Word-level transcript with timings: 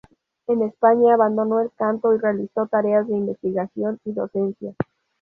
En 0.47 0.63
España 0.63 1.13
abandonó 1.13 1.59
el 1.59 1.69
canto 1.75 2.11
y 2.11 2.17
realizó 2.17 2.65
tareas 2.65 3.07
de 3.07 3.17
investigación 3.17 3.99
y 4.03 4.13
docencia. 4.13 4.73